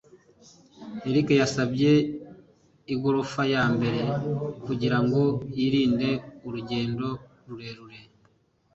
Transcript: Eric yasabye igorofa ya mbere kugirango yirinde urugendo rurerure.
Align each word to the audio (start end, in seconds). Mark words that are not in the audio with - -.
Eric 1.09 1.27
yasabye 1.41 1.91
igorofa 2.93 3.41
ya 3.53 3.63
mbere 3.75 4.01
kugirango 4.65 5.21
yirinde 5.57 6.09
urugendo 6.45 7.07
rurerure. 7.47 7.99